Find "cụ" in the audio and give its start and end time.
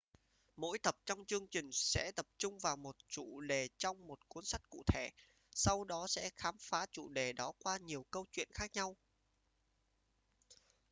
4.69-4.83